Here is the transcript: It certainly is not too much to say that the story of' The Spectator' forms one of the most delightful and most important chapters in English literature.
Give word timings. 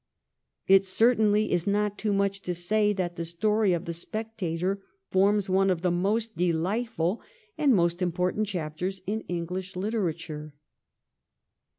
It 0.65 0.83
certainly 0.83 1.51
is 1.51 1.67
not 1.67 1.99
too 1.99 2.11
much 2.11 2.41
to 2.41 2.55
say 2.55 2.91
that 2.91 3.17
the 3.17 3.23
story 3.23 3.71
of' 3.71 3.85
The 3.85 3.93
Spectator' 3.93 4.81
forms 5.11 5.47
one 5.47 5.69
of 5.69 5.83
the 5.83 5.91
most 5.91 6.35
delightful 6.35 7.21
and 7.55 7.75
most 7.75 8.01
important 8.01 8.47
chapters 8.47 9.03
in 9.05 9.21
English 9.27 9.75
literature. 9.75 10.55